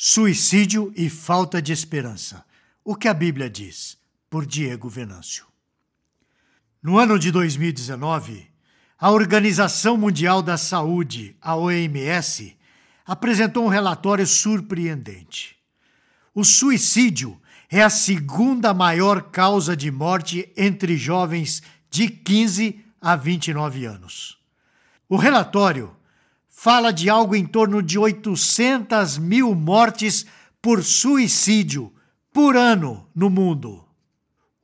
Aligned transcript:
Suicídio 0.00 0.92
e 0.94 1.10
falta 1.10 1.60
de 1.60 1.72
esperança. 1.72 2.44
O 2.84 2.94
que 2.94 3.08
a 3.08 3.12
Bíblia 3.12 3.50
diz? 3.50 3.98
Por 4.30 4.46
Diego 4.46 4.88
Venâncio. 4.88 5.44
No 6.80 7.00
ano 7.00 7.18
de 7.18 7.32
2019, 7.32 8.48
a 8.96 9.10
Organização 9.10 9.96
Mundial 9.96 10.40
da 10.40 10.56
Saúde, 10.56 11.36
a 11.42 11.56
OMS, 11.56 12.56
apresentou 13.04 13.64
um 13.64 13.68
relatório 13.68 14.24
surpreendente. 14.24 15.56
O 16.32 16.44
suicídio 16.44 17.36
é 17.68 17.82
a 17.82 17.90
segunda 17.90 18.72
maior 18.72 19.20
causa 19.32 19.76
de 19.76 19.90
morte 19.90 20.48
entre 20.56 20.96
jovens 20.96 21.60
de 21.90 22.08
15 22.08 22.84
a 23.00 23.16
29 23.16 23.84
anos. 23.84 24.38
O 25.08 25.16
relatório 25.16 25.92
fala 26.60 26.92
de 26.92 27.08
algo 27.08 27.36
em 27.36 27.46
torno 27.46 27.80
de 27.80 27.96
800 27.96 29.16
mil 29.16 29.54
mortes 29.54 30.26
por 30.60 30.82
suicídio 30.82 31.94
por 32.32 32.56
ano 32.56 33.08
no 33.14 33.30
mundo. 33.30 33.86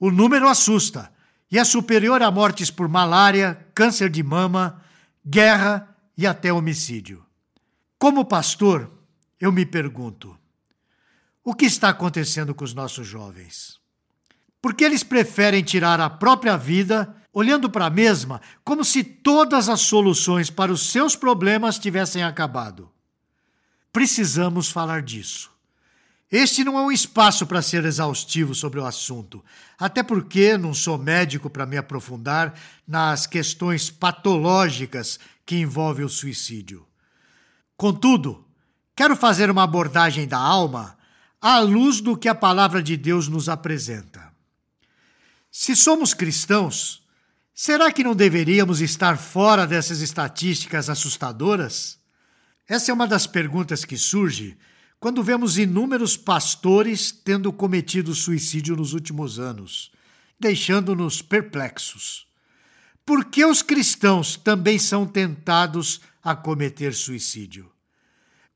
O 0.01 0.11
número 0.11 0.49
assusta 0.49 1.13
e 1.49 1.57
é 1.57 1.63
superior 1.63 2.21
a 2.21 2.33
mortes 2.33 2.69
por 2.69 2.89
malária, 2.89 3.65
câncer 3.73 4.11
de 4.11 4.25
mama, 4.25 4.83
guerra 5.25 5.97
e 6.19 6.27
até 6.27 6.53
homicídio. 6.53 7.25
Como 7.97 8.25
pastor, 8.25 8.91
eu 9.39 9.53
me 9.53 9.65
pergunto: 9.65 10.37
o 11.45 11.55
que 11.55 11.65
está 11.65 11.91
acontecendo 11.91 12.53
com 12.57 12.65
os 12.65 12.75
nossos 12.75 13.07
jovens? 13.07 13.79
Por 14.65 14.73
que 14.73 14.83
eles 14.83 15.03
preferem 15.03 15.63
tirar 15.63 16.01
a 16.01 16.09
própria 16.09 16.57
vida 16.57 17.15
olhando 17.35 17.69
para 17.69 17.85
a 17.85 17.91
mesma 17.91 18.41
como 18.65 18.83
se 18.83 19.05
todas 19.05 19.69
as 19.69 19.83
soluções 19.83 20.49
para 20.49 20.73
os 20.73 20.89
seus 20.89 21.15
problemas 21.15 21.79
tivessem 21.79 22.23
acabado. 22.23 22.91
Precisamos 23.93 24.71
falar 24.71 25.03
disso. 25.03 25.51
Este 26.33 26.65
não 26.65 26.79
é 26.79 26.81
um 26.81 26.91
espaço 26.91 27.47
para 27.47 27.61
ser 27.61 27.85
exaustivo 27.85 28.55
sobre 28.55 28.81
o 28.81 28.87
assunto, 28.87 29.45
até 29.79 30.03
porque 30.03 30.57
não 30.57 30.73
sou 30.73 30.97
médico 30.97 31.51
para 31.51 31.67
me 31.67 31.77
aprofundar 31.77 32.55
nas 32.89 33.27
questões 33.27 33.91
patológicas 33.91 35.21
que 35.45 35.57
envolvem 35.57 36.07
o 36.07 36.09
suicídio. 36.09 36.87
Contudo, 37.77 38.47
quero 38.97 39.15
fazer 39.15 39.51
uma 39.51 39.65
abordagem 39.65 40.27
da 40.27 40.39
alma 40.39 40.97
à 41.39 41.59
luz 41.59 42.01
do 42.01 42.17
que 42.17 42.31
a 42.31 42.35
palavra 42.35 42.83
de 42.83 42.97
Deus 42.97 43.29
nos 43.29 43.51
apresenta. 43.51 44.24
Se 45.57 45.77
somos 45.77 46.13
cristãos, 46.13 47.01
Será 47.57 47.93
que 47.93 48.03
não 48.03 48.17
deveríamos 48.17 48.81
estar 48.81 49.17
fora 49.17 49.65
dessas 49.65 50.01
estatísticas 50.01 50.91
assustadoras? 50.91 51.97
Essa 52.67 52.91
é 52.91 52.95
uma 52.95 53.07
das 53.07 53.29
perguntas 53.29 53.85
que 53.85 53.97
surge 53.97 54.59
quando 54.99 55.23
vemos 55.23 55.57
inúmeros 55.57 56.17
pastores 56.17 57.13
tendo 57.13 57.53
cometido 57.53 58.13
suicídio 58.13 58.75
nos 58.75 58.93
últimos 58.93 59.39
anos, 59.39 59.93
deixando-nos 60.41 61.23
perplexos. 61.23 62.27
Por 63.07 63.27
que 63.27 63.45
os 63.45 63.63
cristãos 63.63 64.37
também 64.37 64.77
são 64.77 65.07
tentados 65.07 66.01
a 66.25 66.35
cometer 66.35 66.93
suicídio? 66.93 67.71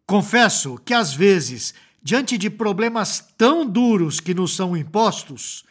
Confesso 0.04 0.76
que 0.84 0.92
às 0.92 1.14
vezes, 1.14 1.72
diante 2.02 2.36
de 2.36 2.50
problemas 2.50 3.24
tão 3.38 3.64
duros 3.64 4.18
que 4.18 4.34
nos 4.34 4.56
são 4.56 4.76
impostos, 4.76 5.67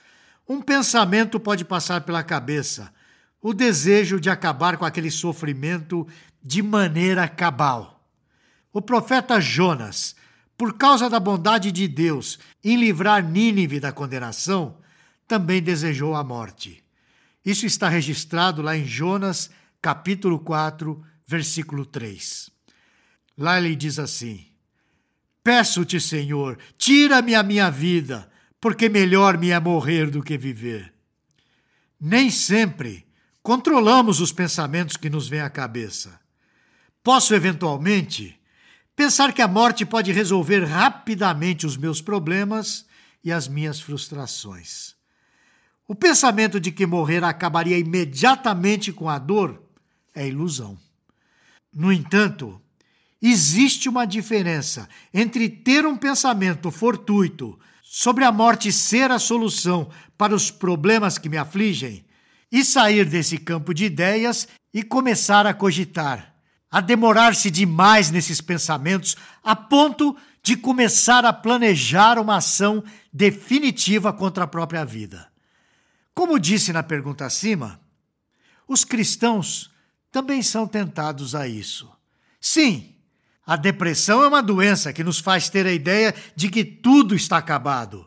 um 0.48 0.62
pensamento 0.62 1.40
pode 1.40 1.66
passar 1.66 2.02
pela 2.02 2.24
cabeça 2.24 2.94
o 3.42 3.54
desejo 3.54 4.20
de 4.20 4.30
acabar 4.30 4.78
com 4.78 4.86
aquele 4.86 5.12
sofrimento 5.12 6.08
de 6.44 6.62
maneira 6.62 7.28
cabal. 7.28 8.08
O 8.74 8.82
profeta 8.82 9.40
Jonas, 9.40 10.16
por 10.58 10.78
causa 10.78 11.10
da 11.10 11.20
bondade 11.20 11.72
de 11.72 11.88
Deus 11.88 12.40
em 12.64 12.78
livrar 12.78 13.24
Nínive 13.24 13.80
da 13.80 13.92
condenação, 13.92 14.78
também 15.28 15.62
desejou 15.62 16.16
a 16.16 16.24
morte. 16.24 16.84
Isso 17.46 17.66
está 17.66 17.88
registrado 17.88 18.62
lá 18.62 18.76
em 18.76 18.86
Jonas, 18.86 19.50
capítulo 19.82 20.40
4, 20.40 21.04
versículo 21.26 21.86
3. 21.86 22.50
Lá 23.38 23.58
ele 23.58 23.76
diz 23.76 24.00
assim: 24.00 24.48
Peço-te, 25.44 26.00
Senhor, 26.02 26.58
tira-me 26.78 27.36
a 27.36 27.44
minha 27.44 27.70
vida, 27.70 28.30
porque 28.60 28.90
melhor 28.90 29.38
me 29.38 29.52
é 29.52 29.60
morrer 29.60 30.10
do 30.10 30.24
que 30.24 30.38
viver. 30.38 30.94
Nem 32.00 32.30
sempre 32.30 33.06
controlamos 33.42 34.20
os 34.20 34.32
pensamentos 34.32 34.98
que 34.98 35.10
nos 35.10 35.28
vêm 35.28 35.42
à 35.42 35.50
cabeça. 35.50 36.20
Posso, 37.04 37.34
eventualmente, 37.34 38.40
pensar 38.96 39.32
que 39.32 39.42
a 39.42 39.48
morte 39.48 39.86
pode 39.86 40.12
resolver 40.12 40.66
rapidamente 40.66 41.66
os 41.66 41.78
meus 41.78 42.02
problemas 42.02 42.86
e 43.24 43.32
as 43.32 43.48
minhas 43.48 43.80
frustrações. 43.80 44.96
O 45.88 45.96
pensamento 45.96 46.60
de 46.60 46.72
que 46.72 46.86
morrer 46.86 47.24
acabaria 47.24 47.78
imediatamente 47.78 48.92
com 48.92 49.08
a 49.08 49.18
dor 49.18 49.62
é 50.14 50.28
ilusão. 50.28 50.78
No 51.74 51.94
entanto, 51.94 52.62
existe 53.22 53.88
uma 53.88 54.06
diferença 54.06 54.90
entre 55.14 55.48
ter 55.48 55.86
um 55.86 55.96
pensamento 55.96 56.70
fortuito 56.72 57.58
sobre 57.90 58.26
a 58.26 58.32
morte 58.34 58.70
ser 58.70 59.12
a 59.12 59.18
solução 59.18 59.90
para 60.18 60.36
os 60.36 60.52
problemas 60.52 61.18
que 61.18 61.30
me 61.30 61.38
afligem 61.38 62.06
e 62.52 62.64
sair 62.64 63.06
desse 63.06 63.38
campo 63.38 63.74
de 63.74 63.86
ideias 63.86 64.46
e 64.74 64.84
começar 64.84 65.48
a 65.48 65.54
cogitar, 65.54 66.36
a 66.70 66.82
demorar-se 66.82 67.50
demais 67.50 68.12
nesses 68.12 68.42
pensamentos 68.42 69.16
a 69.42 69.56
ponto 69.56 70.18
de 70.44 70.58
começar 70.58 71.24
a 71.24 71.32
planejar 71.32 72.20
uma 72.20 72.36
ação 72.36 72.84
definitiva 73.12 74.12
contra 74.12 74.44
a 74.44 74.48
própria 74.48 74.84
vida. 74.84 75.32
Como 76.14 76.38
disse 76.38 76.74
na 76.74 76.84
pergunta 76.84 77.26
acima, 77.26 77.80
os 78.68 78.84
cristãos 78.84 79.72
também 80.12 80.42
são 80.44 80.68
tentados 80.68 81.34
a 81.34 81.48
isso. 81.48 81.90
Sim, 82.40 82.97
a 83.48 83.56
depressão 83.56 84.22
é 84.22 84.28
uma 84.28 84.44
doença 84.44 84.94
que 84.94 85.04
nos 85.04 85.18
faz 85.18 85.50
ter 85.50 85.66
a 85.66 85.72
ideia 85.72 86.14
de 86.36 86.50
que 86.50 86.64
tudo 86.64 87.16
está 87.16 87.38
acabado. 87.38 88.06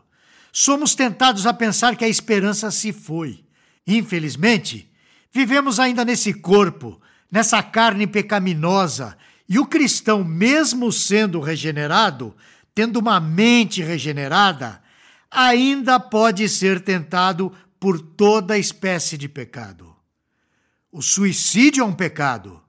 Somos 0.53 0.95
tentados 0.95 1.45
a 1.45 1.53
pensar 1.53 1.97
que 1.97 2.05
a 2.05 2.09
esperança 2.09 2.71
se 2.71 2.93
foi 2.93 3.43
Infelizmente, 3.85 4.89
vivemos 5.31 5.79
ainda 5.79 6.05
nesse 6.05 6.33
corpo, 6.33 7.01
nessa 7.31 7.61
carne 7.63 8.05
pecaminosa, 8.05 9.17
e 9.47 9.59
o 9.59 9.65
cristão, 9.65 10.23
mesmo 10.23 10.91
sendo 10.91 11.39
regenerado, 11.39 12.35
tendo 12.73 12.99
uma 12.99 13.19
mente 13.19 13.81
regenerada, 13.81 14.81
ainda 15.29 15.99
pode 15.99 16.47
ser 16.47 16.79
tentado 16.81 17.51
por 17.79 17.99
toda 17.99 18.57
espécie 18.57 19.17
de 19.17 19.27
pecado. 19.27 19.93
O 20.91 21.01
suicídio 21.01 21.81
é 21.81 21.85
um 21.85 21.93
pecado. 21.93 22.61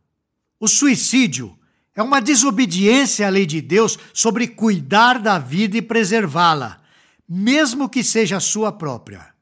O 0.58 0.66
suicídio 0.66 1.56
é 1.94 2.02
uma 2.02 2.20
desobediência 2.20 3.26
à 3.26 3.30
lei 3.30 3.44
de 3.44 3.60
Deus 3.60 3.98
sobre 4.14 4.48
cuidar 4.48 5.18
da 5.18 5.38
vida 5.38 5.76
e 5.76 5.82
preservá-la, 5.82 6.80
mesmo 7.28 7.88
que 7.88 8.02
seja 8.02 8.40
sua 8.40 8.72
própria. 8.72 9.32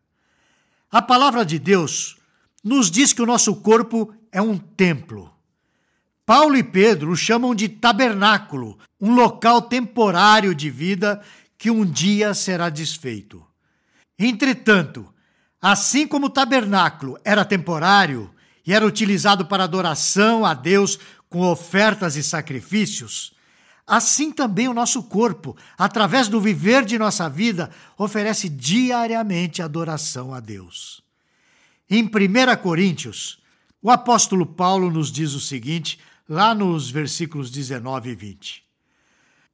A 0.91 1.01
palavra 1.01 1.45
de 1.45 1.59
Deus 1.59 2.17
nos 2.63 2.91
diz 2.91 3.13
que 3.13 3.23
o 3.23 3.27
nosso 3.27 3.57
corpo 3.57 4.13
é 4.33 4.43
um 4.43 4.59
templo. 4.59 5.33
Paulo 6.27 6.57
e 6.57 6.63
Pedro 6.63 7.13
o 7.13 7.17
chamam 7.17 7.55
de 7.55 7.69
tabernáculo, 7.69 8.79
um 9.01 9.15
local 9.15 9.63
temporário 9.63 10.55
de 10.55 10.71
vida 10.71 11.21
que 11.57 11.71
um 11.71 11.85
dia 11.85 12.35
será 12.35 12.69
desfeito. 12.69 13.45
Entretanto, 14.19 15.13
assim 15.61 16.07
como 16.07 16.27
o 16.27 16.31
tabernáculo 16.31 17.19
era 17.25 17.45
temporário 17.45 18.31
e 18.67 18.73
era 18.73 18.87
utilizado 18.87 19.47
para 19.47 19.65
adoração 19.65 20.45
a 20.45 20.55
Deus 20.55 20.99
com 21.31 21.41
ofertas 21.49 22.17
e 22.17 22.23
sacrifícios, 22.23 23.33
assim 23.87 24.31
também 24.33 24.69
o 24.69 24.75
nosso 24.75 25.05
corpo, 25.05 25.57
através 25.79 26.29
do 26.29 26.41
viver 26.41 26.85
de 26.85 26.99
nossa 26.99 27.31
vida, 27.31 27.71
oferece 27.97 28.49
diariamente 28.49 29.63
adoração 29.63 30.35
a 30.35 30.41
Deus. 30.41 31.01
Em 31.89 32.03
1 32.05 32.11
Coríntios, 32.63 33.41
o 33.81 33.91
apóstolo 33.91 34.45
Paulo 34.45 34.91
nos 34.91 35.11
diz 35.11 35.33
o 35.33 35.41
seguinte, 35.41 35.99
lá 36.29 36.55
nos 36.55 36.91
versículos 36.91 37.51
19 37.51 38.11
e 38.11 38.15
20. 38.15 38.65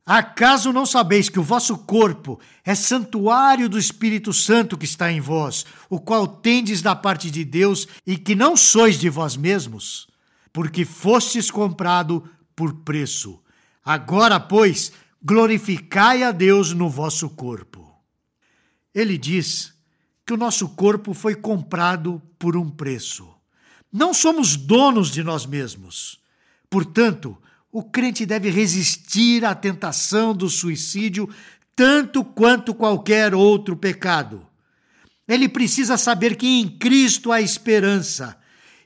Acaso 0.04 0.72
não 0.72 0.86
sabeis 0.86 1.28
que 1.28 1.40
o 1.40 1.42
vosso 1.42 1.76
corpo 1.78 2.38
é 2.64 2.74
santuário 2.74 3.68
do 3.68 3.78
Espírito 3.78 4.32
Santo 4.32 4.78
que 4.78 4.84
está 4.84 5.10
em 5.10 5.20
vós, 5.20 5.66
o 5.90 5.98
qual 5.98 6.26
tendes 6.28 6.80
da 6.80 6.94
parte 6.94 7.30
de 7.30 7.44
Deus 7.44 7.88
e 8.06 8.16
que 8.16 8.34
não 8.34 8.56
sois 8.56 8.98
de 8.98 9.10
vós 9.10 9.36
mesmos? 9.36 10.06
Porque 10.56 10.86
fostes 10.86 11.50
comprado 11.50 12.26
por 12.56 12.76
preço. 12.76 13.38
Agora, 13.84 14.40
pois, 14.40 14.90
glorificai 15.22 16.22
a 16.22 16.32
Deus 16.32 16.72
no 16.72 16.88
vosso 16.88 17.28
corpo. 17.28 17.94
Ele 18.94 19.18
diz 19.18 19.74
que 20.24 20.32
o 20.32 20.36
nosso 20.38 20.70
corpo 20.70 21.12
foi 21.12 21.34
comprado 21.34 22.22
por 22.38 22.56
um 22.56 22.70
preço. 22.70 23.28
Não 23.92 24.14
somos 24.14 24.56
donos 24.56 25.10
de 25.10 25.22
nós 25.22 25.44
mesmos. 25.44 26.22
Portanto, 26.70 27.36
o 27.70 27.82
crente 27.82 28.24
deve 28.24 28.48
resistir 28.48 29.44
à 29.44 29.54
tentação 29.54 30.34
do 30.34 30.48
suicídio 30.48 31.28
tanto 31.76 32.24
quanto 32.24 32.72
qualquer 32.74 33.34
outro 33.34 33.76
pecado. 33.76 34.46
Ele 35.28 35.50
precisa 35.50 35.98
saber 35.98 36.34
que 36.34 36.46
em 36.46 36.66
Cristo 36.66 37.30
há 37.30 37.42
esperança 37.42 38.38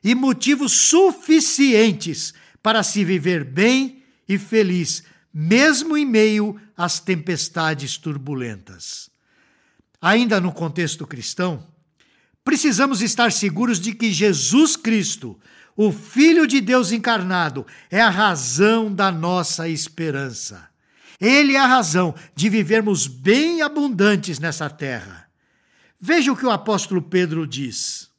e 0.02 0.14
motivos 0.14 0.72
suficientes 0.72 2.32
para 2.62 2.82
se 2.82 3.04
viver 3.04 3.44
bem 3.44 4.02
e 4.28 4.38
feliz, 4.38 5.02
mesmo 5.32 5.96
em 5.96 6.04
meio 6.04 6.60
às 6.76 7.00
tempestades 7.00 7.96
turbulentas. 7.96 9.10
Ainda 10.00 10.40
no 10.40 10.52
contexto 10.52 11.06
cristão, 11.06 11.66
precisamos 12.44 13.02
estar 13.02 13.30
seguros 13.32 13.78
de 13.78 13.92
que 13.92 14.12
Jesus 14.12 14.76
Cristo, 14.76 15.38
o 15.76 15.92
Filho 15.92 16.46
de 16.46 16.60
Deus 16.60 16.92
encarnado, 16.92 17.66
é 17.90 18.00
a 18.00 18.08
razão 18.10 18.92
da 18.92 19.12
nossa 19.12 19.68
esperança. 19.68 20.68
Ele 21.20 21.54
é 21.54 21.58
a 21.58 21.66
razão 21.66 22.14
de 22.34 22.48
vivermos 22.48 23.06
bem 23.06 23.60
abundantes 23.60 24.38
nessa 24.38 24.70
terra. 24.70 25.28
Veja 26.00 26.32
o 26.32 26.36
que 26.36 26.46
o 26.46 26.50
apóstolo 26.50 27.02
Pedro 27.02 27.46
diz. 27.46 28.09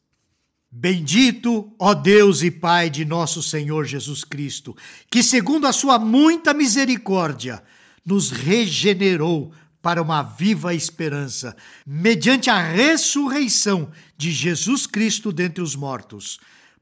Bendito, 0.72 1.74
ó 1.78 1.94
Deus 1.94 2.42
e 2.42 2.50
Pai 2.50 2.90
de 2.90 3.04
nosso 3.04 3.44
Senhor 3.44 3.86
Jesus 3.86 4.24
Cristo, 4.24 4.76
que, 5.10 5.22
segundo 5.22 5.68
a 5.68 5.74
sua 5.74 6.00
muita 6.00 6.54
misericórdia, 6.54 7.62
nos 8.06 8.32
regenerou 8.32 9.52
para 9.82 10.02
uma 10.02 10.22
viva 10.24 10.74
esperança, 10.74 11.56
mediante 11.86 12.50
a 12.50 12.62
ressurreição 12.62 13.92
de 14.16 14.32
Jesus 14.32 14.88
Cristo 14.88 15.32
dentre 15.32 15.62
os 15.62 15.76
mortos 15.76 16.40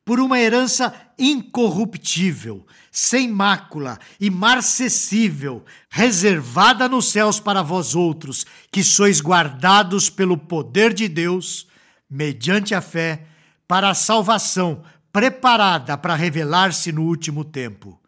por 0.10 0.20
uma 0.20 0.40
herança 0.40 0.92
incorruptível, 1.20 2.66
sem 2.92 3.28
mácula 3.28 4.00
e 4.20 4.28
marcessível, 4.32 5.64
reservada 5.88 6.90
nos 6.90 7.12
céus 7.12 7.40
para 7.40 7.62
vós 7.62 7.94
outros, 7.94 8.44
que 8.72 8.84
sois 8.84 9.22
guardados 9.22 10.10
pelo 10.10 10.36
poder 10.36 10.96
de 10.96 11.08
Deus, 11.08 11.68
mediante 12.10 12.74
a 12.74 12.82
fé, 12.82 13.28
para 13.69 13.92
a 13.92 13.94
salvação 13.94 14.81
preparada 15.13 15.95
para 15.95 16.16
revelar-se 16.16 16.92
no 16.92 17.04
último 17.04 17.45
tempo. 17.45 18.01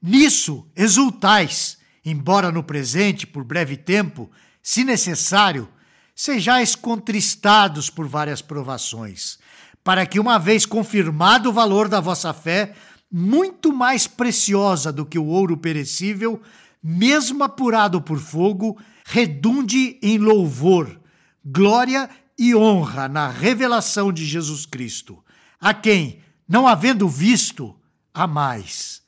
Nisso 0.00 0.66
exultais, 0.74 1.76
embora 2.04 2.50
no 2.50 2.62
presente, 2.62 3.26
por 3.26 3.44
breve 3.44 3.76
tempo, 3.76 4.30
se 4.62 4.84
necessário, 4.84 5.68
sejais 6.14 6.74
contristados 6.74 7.90
por 7.90 8.06
várias 8.06 8.40
provações 8.40 9.38
para 9.82 10.06
que, 10.06 10.20
uma 10.20 10.38
vez 10.38 10.66
confirmado 10.66 11.48
o 11.48 11.52
valor 11.52 11.88
da 11.88 12.00
vossa 12.00 12.32
fé, 12.32 12.74
muito 13.10 13.72
mais 13.72 14.06
preciosa 14.06 14.92
do 14.92 15.06
que 15.06 15.18
o 15.18 15.26
ouro 15.26 15.56
perecível, 15.56 16.40
mesmo 16.82 17.42
apurado 17.42 18.00
por 18.00 18.18
fogo, 18.18 18.78
redunde 19.04 19.98
em 20.02 20.18
louvor, 20.18 21.00
glória 21.44 22.08
e 22.40 22.54
honra 22.54 23.06
na 23.06 23.28
revelação 23.28 24.10
de 24.10 24.24
Jesus 24.24 24.64
Cristo, 24.64 25.22
a 25.60 25.74
quem, 25.74 26.20
não 26.48 26.66
havendo 26.66 27.06
visto, 27.06 27.76
há 28.14 28.26
mais, 28.26 29.02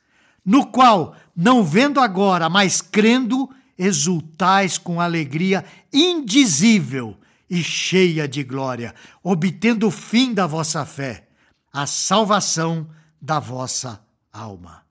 no 0.45 0.67
qual, 0.67 1.15
não 1.35 1.63
vendo 1.63 1.99
agora, 1.99 2.47
mas 2.47 2.79
crendo, 2.79 3.49
exultais 3.75 4.77
com 4.77 5.01
alegria 5.01 5.65
indizível 5.91 7.17
e 7.49 7.63
cheia 7.63 8.27
de 8.27 8.43
glória, 8.43 8.93
obtendo 9.23 9.87
o 9.87 9.91
fim 9.91 10.31
da 10.31 10.45
vossa 10.45 10.85
fé, 10.85 11.27
a 11.73 11.87
salvação 11.87 12.87
da 13.19 13.39
vossa 13.39 13.99
alma. 14.31 14.83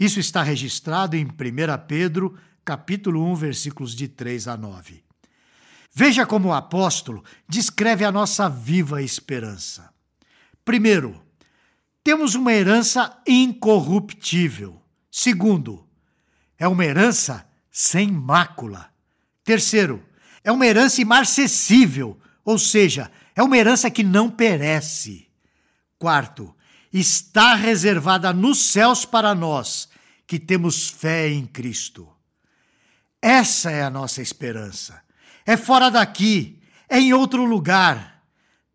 Isso 0.00 0.18
está 0.18 0.42
registrado 0.42 1.14
em 1.14 1.24
1 1.24 1.30
Pedro, 1.86 2.36
capítulo 2.64 3.24
1, 3.30 3.36
versículos 3.36 3.94
de 3.94 4.08
3 4.08 4.48
a 4.48 4.56
9. 4.56 5.03
Veja 5.94 6.26
como 6.26 6.48
o 6.48 6.52
apóstolo 6.52 7.22
descreve 7.48 8.04
a 8.04 8.10
nossa 8.10 8.48
viva 8.48 9.00
esperança. 9.00 9.94
Primeiro, 10.64 11.22
temos 12.02 12.34
uma 12.34 12.52
herança 12.52 13.16
incorruptível. 13.24 14.82
Segundo, 15.08 15.86
é 16.58 16.66
uma 16.66 16.84
herança 16.84 17.46
sem 17.70 18.10
mácula. 18.10 18.90
Terceiro, 19.44 20.04
é 20.42 20.50
uma 20.50 20.66
herança 20.66 21.00
imarcessível, 21.00 22.18
ou 22.44 22.58
seja, 22.58 23.08
é 23.36 23.42
uma 23.42 23.56
herança 23.56 23.88
que 23.88 24.02
não 24.02 24.28
perece. 24.28 25.28
Quarto, 25.96 26.52
está 26.92 27.54
reservada 27.54 28.32
nos 28.32 28.58
céus 28.72 29.04
para 29.04 29.32
nós 29.32 29.88
que 30.26 30.40
temos 30.40 30.88
fé 30.88 31.28
em 31.28 31.46
Cristo. 31.46 32.08
Essa 33.22 33.70
é 33.70 33.82
a 33.84 33.90
nossa 33.90 34.20
esperança. 34.20 35.03
É 35.46 35.56
fora 35.56 35.90
daqui, 35.90 36.58
é 36.88 36.98
em 36.98 37.12
outro 37.12 37.44
lugar. 37.44 38.22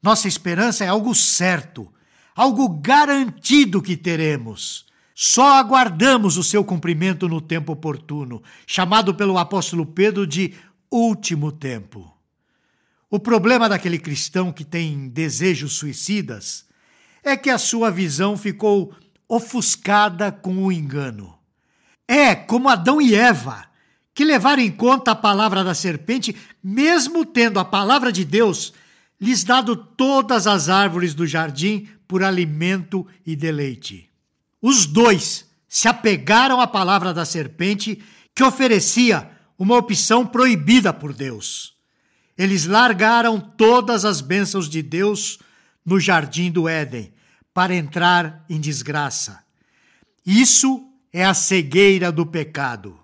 Nossa 0.02 0.28
esperança 0.28 0.86
é 0.86 0.88
algo 0.88 1.14
certo, 1.16 1.92
algo 2.36 2.70
garantido 2.70 3.82
que 3.82 3.98
teremos. 3.98 4.86
Só 5.14 5.56
aguardamos 5.56 6.38
o 6.38 6.44
seu 6.44 6.64
cumprimento 6.64 7.28
no 7.28 7.42
tempo 7.42 7.74
oportuno, 7.74 8.42
chamado 8.66 9.14
pelo 9.14 9.38
apóstolo 9.38 9.86
Pedro 9.86 10.26
de 10.26 10.54
último 10.90 11.52
tempo. 11.52 12.14
O 13.10 13.20
problema 13.20 13.68
daquele 13.68 14.00
cristão 14.00 14.54
que 14.54 14.64
tem 14.64 15.10
desejos 15.10 15.74
suicidas 15.74 16.66
é 17.24 17.36
que 17.36 17.50
a 17.50 17.58
sua 17.58 17.92
visão 17.92 18.38
ficou 18.38 18.96
ofuscada 19.28 20.32
com 20.32 20.64
o 20.64 20.72
engano. 20.72 21.38
É 22.08 22.34
como 22.34 22.70
Adão 22.70 23.02
e 23.02 23.14
Eva, 23.14 23.69
que 24.20 24.26
levaram 24.26 24.62
em 24.62 24.70
conta 24.70 25.12
a 25.12 25.16
palavra 25.16 25.64
da 25.64 25.74
serpente, 25.74 26.36
mesmo 26.62 27.24
tendo 27.24 27.58
a 27.58 27.64
palavra 27.64 28.12
de 28.12 28.26
Deus 28.26 28.74
lhes 29.18 29.46
dado 29.46 29.78
todas 29.78 30.46
as 30.46 30.68
árvores 30.68 31.14
do 31.14 31.26
jardim 31.26 31.88
por 32.06 32.22
alimento 32.22 33.08
e 33.26 33.34
deleite. 33.34 34.10
Os 34.62 34.86
dois 34.86 35.50
se 35.70 35.88
apegaram 35.88 36.60
à 36.60 36.68
palavra 36.68 37.14
da 37.14 37.24
serpente 37.24 38.04
que 38.36 38.44
oferecia 38.44 39.32
uma 39.58 39.78
opção 39.78 40.28
proibida 40.28 40.92
por 40.92 41.14
Deus. 41.14 41.74
Eles 42.38 42.66
largaram 42.66 43.40
todas 43.40 44.04
as 44.04 44.20
bênçãos 44.20 44.68
de 44.68 44.82
Deus 44.82 45.40
no 45.86 45.98
jardim 45.98 46.52
do 46.52 46.68
Éden 46.68 47.14
para 47.54 47.74
entrar 47.74 48.44
em 48.50 48.60
desgraça. 48.60 49.42
Isso 50.26 50.92
é 51.14 51.24
a 51.24 51.34
cegueira 51.34 52.12
do 52.12 52.26
pecado. 52.26 53.00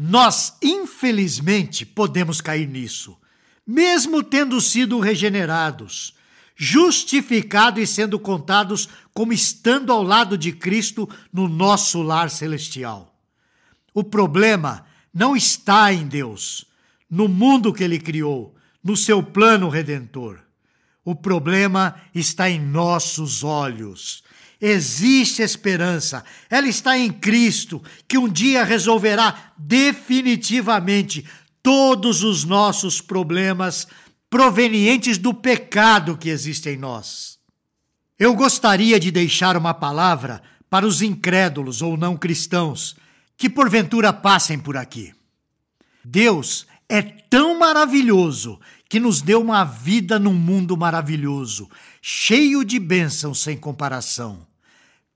Nós, 0.00 0.56
infelizmente, 0.62 1.84
podemos 1.84 2.40
cair 2.40 2.68
nisso, 2.68 3.18
mesmo 3.66 4.22
tendo 4.22 4.60
sido 4.60 5.00
regenerados, 5.00 6.14
justificados 6.54 7.82
e 7.82 7.86
sendo 7.86 8.16
contados 8.16 8.88
como 9.12 9.32
estando 9.32 9.92
ao 9.92 10.04
lado 10.04 10.38
de 10.38 10.52
Cristo 10.52 11.08
no 11.32 11.48
nosso 11.48 12.00
lar 12.00 12.30
celestial. 12.30 13.12
O 13.92 14.04
problema 14.04 14.86
não 15.12 15.34
está 15.34 15.92
em 15.92 16.06
Deus, 16.06 16.64
no 17.10 17.26
mundo 17.26 17.72
que 17.72 17.82
ele 17.82 17.98
criou, 17.98 18.54
no 18.84 18.96
seu 18.96 19.20
plano 19.20 19.68
redentor. 19.68 20.38
O 21.04 21.12
problema 21.12 22.00
está 22.14 22.48
em 22.48 22.60
nossos 22.60 23.42
olhos. 23.42 24.22
Existe 24.60 25.40
esperança, 25.40 26.24
ela 26.50 26.66
está 26.66 26.98
em 26.98 27.12
Cristo, 27.12 27.82
que 28.08 28.18
um 28.18 28.28
dia 28.28 28.64
resolverá 28.64 29.52
definitivamente 29.56 31.24
todos 31.62 32.24
os 32.24 32.44
nossos 32.44 33.00
problemas 33.00 33.86
provenientes 34.28 35.16
do 35.16 35.32
pecado 35.32 36.16
que 36.16 36.28
existe 36.28 36.68
em 36.70 36.76
nós. 36.76 37.38
Eu 38.18 38.34
gostaria 38.34 38.98
de 38.98 39.12
deixar 39.12 39.56
uma 39.56 39.72
palavra 39.72 40.42
para 40.68 40.86
os 40.86 41.02
incrédulos 41.02 41.80
ou 41.80 41.96
não 41.96 42.16
cristãos 42.16 42.96
que 43.36 43.48
porventura 43.48 44.12
passem 44.12 44.58
por 44.58 44.76
aqui. 44.76 45.14
Deus 46.04 46.66
é 46.88 47.02
tão 47.02 47.58
maravilhoso 47.58 48.58
que 48.88 48.98
nos 48.98 49.20
deu 49.20 49.42
uma 49.42 49.64
vida 49.64 50.18
num 50.18 50.32
mundo 50.32 50.76
maravilhoso, 50.76 51.68
cheio 52.00 52.64
de 52.64 52.78
bênçãos 52.78 53.40
sem 53.40 53.56
comparação. 53.56 54.46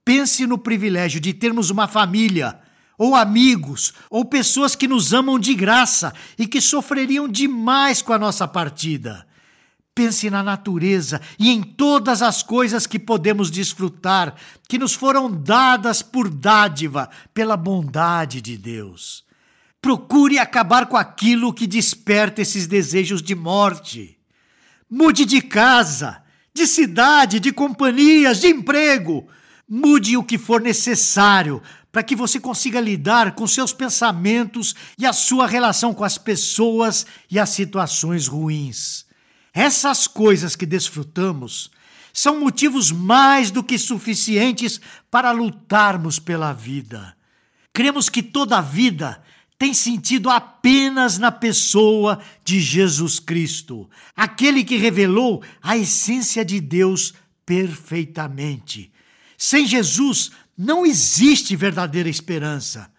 Pense 0.05 0.47
no 0.47 0.59
privilégio 0.59 1.21
de 1.21 1.33
termos 1.33 1.71
uma 1.71 1.89
família, 1.89 2.61
ou 2.99 3.15
amigos, 3.15 3.95
ou 4.11 4.25
pessoas 4.25 4.75
que 4.75 4.87
nos 4.87 5.15
amam 5.15 5.39
de 5.39 5.55
graça 5.55 6.13
e 6.39 6.47
que 6.47 6.61
sofreriam 6.61 7.27
demais 7.27 8.03
com 8.03 8.13
a 8.13 8.19
nossa 8.19 8.47
partida. 8.47 9.27
Pense 9.95 10.29
na 10.29 10.43
natureza 10.43 11.21
e 11.39 11.51
em 11.51 11.63
todas 11.63 12.21
as 12.23 12.43
coisas 12.43 12.87
que 12.87 12.99
podemos 12.99 13.51
desfrutar, 13.51 14.35
que 14.69 14.79
nos 14.79 14.95
foram 14.95 15.31
dadas 15.31 16.03
por 16.03 16.29
dádiva 16.29 17.09
pela 17.33 17.57
bondade 17.57 18.41
de 18.41 18.57
Deus. 18.57 19.25
Procure 19.83 20.39
acabar 20.39 20.87
com 20.87 20.97
aquilo 20.97 21.53
que 21.53 21.67
desperta 21.67 22.41
esses 22.41 22.69
desejos 22.69 23.21
de 23.21 23.35
morte. 23.35 24.17
Mude 24.89 25.25
de 25.25 25.43
casa, 25.43 26.23
de 26.55 26.69
cidade, 26.69 27.41
de 27.41 27.53
companhias, 27.53 28.41
de 28.41 28.47
emprego. 28.47 29.27
Mude 29.69 30.17
o 30.17 30.23
que 30.23 30.39
for 30.39 30.61
necessário 30.61 31.61
para 31.91 32.05
que 32.05 32.15
você 32.15 32.39
consiga 32.39 32.81
lidar 32.81 33.35
com 33.35 33.45
seus 33.47 33.73
pensamentos 33.73 34.77
e 34.97 35.05
a 35.05 35.13
sua 35.13 35.49
relação 35.49 35.93
com 35.93 36.05
as 36.05 36.17
pessoas 36.17 37.05
e 37.29 37.37
as 37.39 37.51
situações 37.51 38.29
ruins. 38.29 39.05
Essas 39.53 40.07
coisas 40.07 40.55
que 40.55 40.65
desfrutamos 40.65 41.71
são 42.13 42.39
motivos 42.39 42.93
mais 42.93 43.51
do 43.51 43.65
que 43.65 43.77
suficientes 43.79 44.81
para 45.11 45.33
lutarmos 45.33 46.21
pela 46.21 46.53
vida. 46.53 47.17
Cremos 47.73 48.09
que 48.09 48.23
toda 48.23 48.59
a 48.59 48.63
vida 48.63 49.23
tem 49.63 49.73
sentido 49.73 50.29
apenas 50.29 51.19
na 51.19 51.31
pessoa 51.31 52.19
de 52.45 52.59
Jesus 52.59 53.21
Cristo, 53.21 53.89
aquele 54.17 54.65
que 54.65 54.77
revelou 54.77 55.41
a 55.63 55.77
essência 55.77 56.45
de 56.45 56.61
Deus 56.61 57.15
perfeitamente. 57.47 58.91
Sem 59.39 59.65
Jesus 59.65 60.33
não 60.59 60.85
existe 60.85 61.55
verdadeira 61.55 62.09
esperança. 62.09 62.91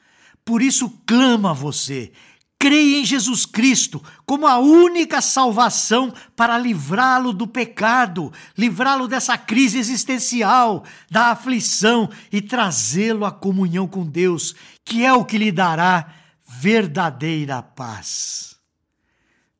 Por 0.45 0.61
isso 0.61 0.89
clama 1.05 1.53
você, 1.53 2.13
creia 2.57 3.01
em 3.01 3.03
Jesus 3.03 3.45
Cristo 3.45 4.01
como 4.25 4.47
a 4.47 4.57
única 4.57 5.19
salvação 5.19 6.13
para 6.33 6.57
livrá-lo 6.57 7.33
do 7.33 7.45
pecado, 7.45 8.31
livrá-lo 8.57 9.09
dessa 9.09 9.37
crise 9.37 9.79
existencial, 9.79 10.85
da 11.11 11.31
aflição 11.31 12.09
e 12.31 12.41
trazê-lo 12.41 13.25
à 13.25 13.33
comunhão 13.33 13.85
com 13.85 14.05
Deus, 14.05 14.55
que 14.85 15.03
é 15.03 15.11
o 15.11 15.25
que 15.25 15.37
lhe 15.37 15.51
dará 15.51 16.22
verdadeira 16.63 17.61
paz. 17.61 18.55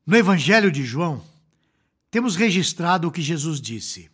No 0.08 0.16
Evangelho 0.16 0.72
de 0.72 0.86
João, 0.86 1.22
temos 2.10 2.38
registrado 2.38 3.10
o 3.10 3.12
que 3.12 3.22
Jesus 3.22 3.60
disse: 3.60 4.10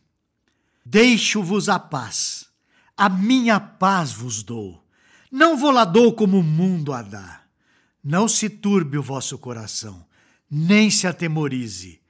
Deixo-vos 0.84 1.70
a 1.70 1.78
paz, 1.78 2.48
a 2.98 3.08
minha 3.08 3.60
paz 3.60 4.12
vos 4.12 4.42
dou. 4.42 4.84
Não 5.32 5.56
vou 5.56 5.70
lá 5.70 5.86
dou 5.86 6.14
como 6.14 6.40
o 6.40 6.44
mundo 6.44 6.92
a 6.92 7.04
dá. 7.04 7.44
Não 8.04 8.28
se 8.28 8.50
turbe 8.50 8.98
o 8.98 9.04
vosso 9.04 9.38
coração, 9.38 10.04
nem 10.50 10.90
se 10.90 11.06
atemorize. 11.06 12.02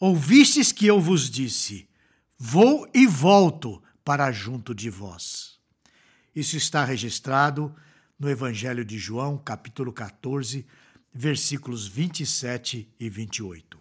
Ouvistes 0.00 0.72
que 0.72 0.86
eu 0.86 0.98
vos 0.98 1.28
disse: 1.28 1.86
Vou 2.38 2.88
e 2.94 3.06
volto 3.06 3.82
para 4.02 4.32
junto 4.32 4.74
de 4.74 4.88
vós. 4.88 5.58
Isso 6.34 6.56
está 6.56 6.86
registrado 6.86 7.76
no 8.22 8.30
Evangelho 8.30 8.84
de 8.84 9.00
João, 9.00 9.36
capítulo 9.36 9.92
14, 9.92 10.64
versículos 11.12 11.88
27 11.88 12.88
e 13.00 13.10
28. 13.10 13.76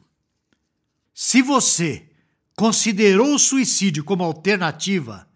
Se 1.13 1.43
você 1.43 2.09
considerou 2.57 3.35
o 3.35 3.39
suicídio 3.39 4.03
como 4.03 4.23
alternativa, 4.23 5.27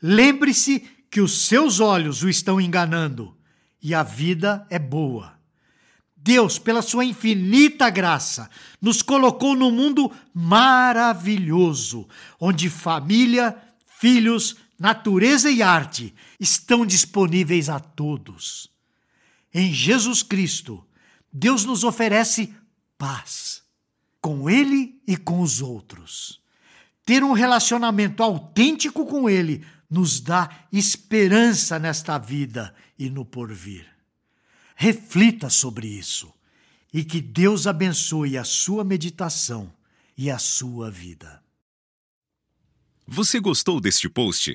lembre-se 0.00 0.80
que 1.10 1.22
os 1.22 1.46
seus 1.46 1.80
olhos 1.80 2.22
o 2.22 2.28
estão 2.28 2.60
enganando 2.60 3.34
e 3.80 3.94
a 3.94 4.02
vida 4.02 4.66
é 4.68 4.78
boa. 4.78 5.38
Deus, 6.14 6.58
pela 6.58 6.82
sua 6.82 7.06
infinita 7.06 7.88
graça, 7.88 8.50
nos 8.78 9.00
colocou 9.00 9.56
num 9.56 9.70
mundo 9.70 10.12
maravilhoso, 10.34 12.06
onde 12.38 12.68
família, 12.68 13.56
filhos, 13.86 14.56
natureza 14.78 15.50
e 15.50 15.62
arte 15.62 16.14
estão 16.38 16.84
disponíveis 16.84 17.68
a 17.68 17.78
todos. 17.78 18.70
Em 19.52 19.72
Jesus 19.72 20.22
Cristo, 20.22 20.84
Deus 21.32 21.64
nos 21.64 21.84
oferece 21.84 22.54
paz, 22.98 23.62
com 24.20 24.48
Ele 24.48 25.00
e 25.06 25.16
com 25.16 25.40
os 25.40 25.60
outros. 25.60 26.40
Ter 27.04 27.22
um 27.22 27.32
relacionamento 27.32 28.22
autêntico 28.22 29.06
com 29.06 29.28
Ele 29.28 29.64
nos 29.90 30.20
dá 30.20 30.66
esperança 30.72 31.78
nesta 31.78 32.18
vida 32.18 32.74
e 32.98 33.10
no 33.10 33.24
porvir. 33.24 33.86
Reflita 34.74 35.48
sobre 35.48 35.86
isso 35.86 36.32
e 36.92 37.04
que 37.04 37.20
Deus 37.20 37.66
abençoe 37.66 38.38
a 38.38 38.44
sua 38.44 38.84
meditação 38.84 39.72
e 40.16 40.30
a 40.30 40.38
sua 40.38 40.90
vida. 40.90 41.42
Você 43.06 43.38
gostou 43.38 43.80
deste 43.80 44.08
post? 44.08 44.54